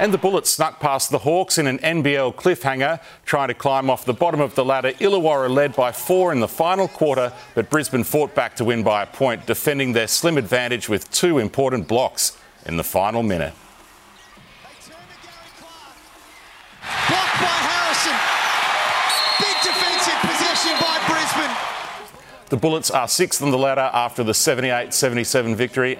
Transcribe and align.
And 0.00 0.14
the 0.14 0.18
Bullets 0.18 0.48
snuck 0.48 0.80
past 0.80 1.10
the 1.10 1.18
Hawks 1.18 1.58
in 1.58 1.66
an 1.66 1.78
NBL 1.80 2.34
cliffhanger, 2.34 3.02
trying 3.26 3.48
to 3.48 3.54
climb 3.54 3.90
off 3.90 4.06
the 4.06 4.14
bottom 4.14 4.40
of 4.40 4.54
the 4.54 4.64
ladder. 4.64 4.92
Illawarra 4.92 5.50
led 5.50 5.76
by 5.76 5.92
four 5.92 6.32
in 6.32 6.40
the 6.40 6.48
final 6.48 6.88
quarter, 6.88 7.34
but 7.54 7.68
Brisbane 7.68 8.02
fought 8.02 8.34
back 8.34 8.56
to 8.56 8.64
win 8.64 8.82
by 8.82 9.02
a 9.02 9.06
point, 9.06 9.44
defending 9.44 9.92
their 9.92 10.08
slim 10.08 10.38
advantage 10.38 10.88
with 10.88 11.10
two 11.10 11.36
important 11.36 11.86
blocks 11.86 12.34
in 12.64 12.78
the 12.78 12.82
final 12.82 13.22
minute. 13.22 13.52
The 22.48 22.56
Bullets 22.56 22.90
are 22.90 23.06
sixth 23.06 23.42
on 23.42 23.50
the 23.50 23.58
ladder 23.58 23.90
after 23.92 24.24
the 24.24 24.32
78 24.32 24.94
77 24.94 25.54
victory. 25.54 25.98